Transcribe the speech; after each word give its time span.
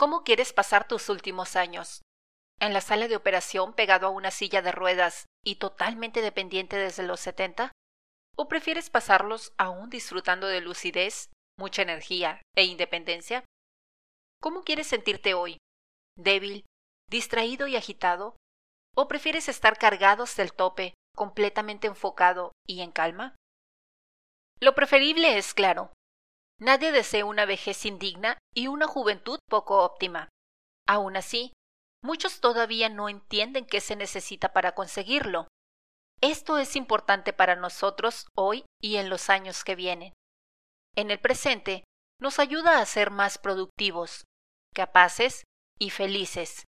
¿Cómo 0.00 0.24
quieres 0.24 0.54
pasar 0.54 0.88
tus 0.88 1.10
últimos 1.10 1.56
años? 1.56 2.00
¿En 2.58 2.72
la 2.72 2.80
sala 2.80 3.06
de 3.06 3.16
operación 3.16 3.74
pegado 3.74 4.06
a 4.06 4.10
una 4.10 4.30
silla 4.30 4.62
de 4.62 4.72
ruedas 4.72 5.26
y 5.44 5.56
totalmente 5.56 6.22
dependiente 6.22 6.78
desde 6.78 7.02
los 7.02 7.20
70? 7.20 7.70
¿O 8.34 8.48
prefieres 8.48 8.88
pasarlos 8.88 9.52
aún 9.58 9.90
disfrutando 9.90 10.46
de 10.46 10.62
lucidez, 10.62 11.28
mucha 11.58 11.82
energía 11.82 12.40
e 12.56 12.64
independencia? 12.64 13.44
¿Cómo 14.40 14.62
quieres 14.62 14.86
sentirte 14.86 15.34
hoy? 15.34 15.58
¿Débil, 16.16 16.64
distraído 17.10 17.66
y 17.66 17.76
agitado? 17.76 18.36
¿O 18.96 19.06
prefieres 19.06 19.50
estar 19.50 19.76
cargado 19.76 20.22
hasta 20.22 20.40
el 20.40 20.54
tope, 20.54 20.94
completamente 21.14 21.88
enfocado 21.88 22.52
y 22.66 22.80
en 22.80 22.90
calma? 22.90 23.36
Lo 24.60 24.74
preferible 24.74 25.36
es 25.36 25.52
claro. 25.52 25.92
Nadie 26.60 26.92
desea 26.92 27.24
una 27.24 27.46
vejez 27.46 27.86
indigna 27.86 28.38
y 28.54 28.66
una 28.68 28.86
juventud 28.86 29.40
poco 29.48 29.82
óptima. 29.82 30.28
Aún 30.86 31.16
así, 31.16 31.54
muchos 32.02 32.40
todavía 32.40 32.90
no 32.90 33.08
entienden 33.08 33.66
qué 33.66 33.80
se 33.80 33.96
necesita 33.96 34.52
para 34.52 34.74
conseguirlo. 34.74 35.48
Esto 36.20 36.58
es 36.58 36.76
importante 36.76 37.32
para 37.32 37.56
nosotros 37.56 38.26
hoy 38.36 38.66
y 38.78 38.96
en 38.96 39.08
los 39.08 39.30
años 39.30 39.64
que 39.64 39.74
vienen. 39.74 40.12
En 40.94 41.10
el 41.10 41.18
presente, 41.18 41.84
nos 42.20 42.38
ayuda 42.38 42.78
a 42.78 42.86
ser 42.86 43.10
más 43.10 43.38
productivos, 43.38 44.24
capaces 44.74 45.44
y 45.78 45.88
felices, 45.88 46.64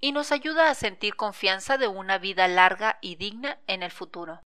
y 0.00 0.10
nos 0.10 0.32
ayuda 0.32 0.68
a 0.68 0.74
sentir 0.74 1.14
confianza 1.14 1.78
de 1.78 1.86
una 1.86 2.18
vida 2.18 2.48
larga 2.48 2.98
y 3.00 3.14
digna 3.14 3.60
en 3.68 3.84
el 3.84 3.92
futuro. 3.92 4.40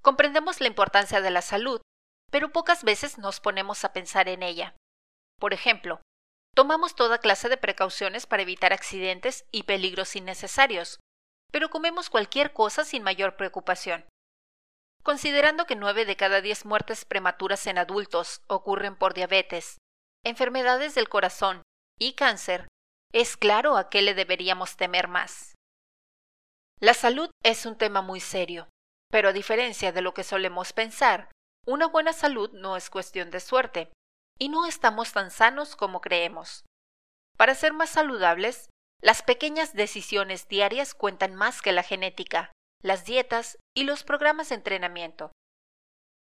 Comprendemos 0.00 0.60
la 0.62 0.68
importancia 0.68 1.20
de 1.20 1.30
la 1.30 1.42
salud, 1.42 1.82
pero 2.30 2.52
pocas 2.52 2.84
veces 2.84 3.18
nos 3.18 3.40
ponemos 3.40 3.84
a 3.84 3.92
pensar 3.92 4.28
en 4.28 4.42
ella. 4.42 4.74
Por 5.38 5.52
ejemplo, 5.54 6.00
tomamos 6.54 6.94
toda 6.94 7.18
clase 7.18 7.48
de 7.48 7.56
precauciones 7.56 8.26
para 8.26 8.42
evitar 8.42 8.72
accidentes 8.72 9.44
y 9.52 9.64
peligros 9.64 10.16
innecesarios, 10.16 10.98
pero 11.52 11.70
comemos 11.70 12.10
cualquier 12.10 12.52
cosa 12.52 12.84
sin 12.84 13.02
mayor 13.02 13.36
preocupación. 13.36 14.04
Considerando 15.02 15.66
que 15.66 15.76
nueve 15.76 16.04
de 16.04 16.16
cada 16.16 16.40
diez 16.40 16.64
muertes 16.64 17.04
prematuras 17.04 17.66
en 17.66 17.78
adultos 17.78 18.42
ocurren 18.48 18.96
por 18.96 19.14
diabetes, 19.14 19.78
enfermedades 20.24 20.94
del 20.94 21.08
corazón 21.08 21.62
y 21.98 22.14
cáncer, 22.14 22.66
es 23.12 23.36
claro 23.36 23.76
a 23.76 23.88
qué 23.88 24.02
le 24.02 24.14
deberíamos 24.14 24.76
temer 24.76 25.06
más. 25.06 25.54
La 26.80 26.92
salud 26.92 27.30
es 27.44 27.64
un 27.64 27.78
tema 27.78 28.02
muy 28.02 28.20
serio, 28.20 28.68
pero 29.10 29.28
a 29.28 29.32
diferencia 29.32 29.92
de 29.92 30.02
lo 30.02 30.12
que 30.12 30.24
solemos 30.24 30.72
pensar, 30.72 31.30
una 31.66 31.86
buena 31.86 32.12
salud 32.12 32.50
no 32.52 32.76
es 32.76 32.90
cuestión 32.90 33.30
de 33.30 33.40
suerte, 33.40 33.92
y 34.38 34.48
no 34.48 34.66
estamos 34.66 35.12
tan 35.12 35.30
sanos 35.30 35.76
como 35.76 36.00
creemos. 36.00 36.64
Para 37.36 37.54
ser 37.54 37.72
más 37.72 37.90
saludables, 37.90 38.70
las 39.02 39.22
pequeñas 39.22 39.74
decisiones 39.74 40.48
diarias 40.48 40.94
cuentan 40.94 41.34
más 41.34 41.60
que 41.60 41.72
la 41.72 41.82
genética, 41.82 42.52
las 42.82 43.04
dietas 43.04 43.58
y 43.74 43.84
los 43.84 44.04
programas 44.04 44.50
de 44.50 44.54
entrenamiento. 44.54 45.32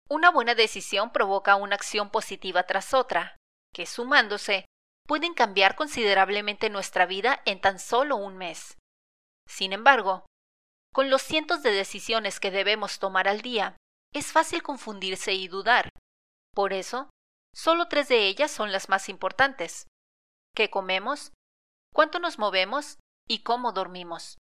Una 0.08 0.30
buena 0.30 0.54
decisión 0.54 1.12
provoca 1.12 1.56
una 1.56 1.74
acción 1.74 2.10
positiva 2.10 2.64
tras 2.64 2.94
otra, 2.94 3.36
que 3.74 3.86
sumándose 3.86 4.66
pueden 5.06 5.34
cambiar 5.34 5.74
considerablemente 5.74 6.70
nuestra 6.70 7.06
vida 7.06 7.42
en 7.44 7.60
tan 7.60 7.78
solo 7.78 8.16
un 8.16 8.36
mes. 8.36 8.76
Sin 9.48 9.72
embargo, 9.72 10.24
con 10.92 11.10
los 11.10 11.22
cientos 11.22 11.62
de 11.62 11.72
decisiones 11.72 12.38
que 12.38 12.50
debemos 12.50 12.98
tomar 12.98 13.28
al 13.28 13.40
día, 13.40 13.76
es 14.14 14.32
fácil 14.32 14.62
confundirse 14.62 15.34
y 15.34 15.48
dudar. 15.48 15.88
Por 16.54 16.72
eso, 16.72 17.10
solo 17.54 17.88
tres 17.88 18.08
de 18.08 18.26
ellas 18.26 18.50
son 18.50 18.72
las 18.72 18.88
más 18.88 19.08
importantes. 19.08 19.86
¿Qué 20.54 20.70
comemos? 20.70 21.32
cuánto 21.94 22.18
nos 22.18 22.38
movemos 22.38 22.98
y 23.26 23.42
cómo 23.42 23.72
dormimos. 23.72 24.36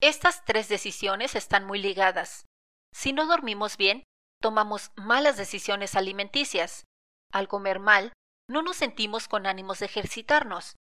Estas 0.00 0.44
tres 0.44 0.68
decisiones 0.68 1.34
están 1.34 1.64
muy 1.64 1.80
ligadas. 1.80 2.44
Si 2.92 3.12
no 3.12 3.26
dormimos 3.26 3.76
bien, 3.76 4.04
tomamos 4.40 4.92
malas 4.94 5.36
decisiones 5.36 5.96
alimenticias. 5.96 6.84
Al 7.32 7.48
comer 7.48 7.80
mal, 7.80 8.12
no 8.48 8.62
nos 8.62 8.76
sentimos 8.76 9.26
con 9.26 9.46
ánimos 9.46 9.80
de 9.80 9.86
ejercitarnos. 9.86 10.76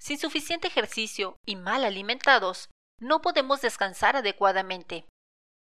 Sin 0.00 0.18
suficiente 0.18 0.66
ejercicio 0.66 1.36
y 1.46 1.56
mal 1.56 1.84
alimentados, 1.84 2.70
no 2.98 3.20
podemos 3.20 3.60
descansar 3.60 4.16
adecuadamente. 4.16 5.06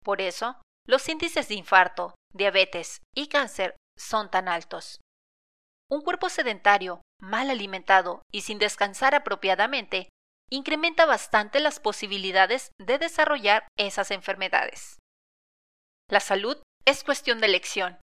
Por 0.02 0.20
eso, 0.20 0.60
los 0.86 1.08
índices 1.08 1.48
de 1.48 1.54
infarto, 1.54 2.14
diabetes 2.32 3.02
y 3.14 3.28
cáncer 3.28 3.76
son 3.98 4.30
tan 4.30 4.48
altos. 4.48 5.00
Un 5.90 6.02
cuerpo 6.02 6.28
sedentario, 6.28 7.02
mal 7.20 7.50
alimentado 7.50 8.22
y 8.32 8.42
sin 8.42 8.58
descansar 8.58 9.14
apropiadamente, 9.14 10.08
incrementa 10.50 11.06
bastante 11.06 11.60
las 11.60 11.80
posibilidades 11.80 12.70
de 12.80 12.98
desarrollar 12.98 13.66
esas 13.76 14.10
enfermedades. 14.10 14.98
La 16.08 16.20
salud 16.20 16.60
es 16.84 17.02
cuestión 17.02 17.40
de 17.40 17.46
elección. 17.46 17.98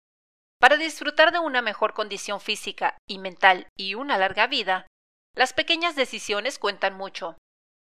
Para 0.59 0.77
disfrutar 0.77 1.31
de 1.31 1.39
una 1.39 1.61
mejor 1.61 1.93
condición 1.93 2.39
física 2.39 2.97
y 3.07 3.19
mental 3.19 3.67
y 3.77 3.95
una 3.95 4.17
larga 4.17 4.47
vida, 4.47 4.87
las 5.35 5.53
pequeñas 5.53 5.95
decisiones 5.95 6.59
cuentan 6.59 6.95
mucho. 6.95 7.37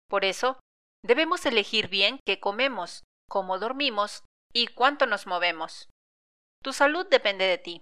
Por 0.07 0.25
eso, 0.25 0.59
debemos 1.03 1.45
elegir 1.45 1.87
bien 1.87 2.19
qué 2.25 2.39
comemos, 2.39 3.03
cómo 3.27 3.59
dormimos 3.59 4.23
y 4.53 4.67
cuánto 4.67 5.05
nos 5.05 5.27
movemos. 5.27 5.89
Tu 6.63 6.73
salud 6.73 7.07
depende 7.09 7.45
de 7.45 7.57
ti. 7.57 7.81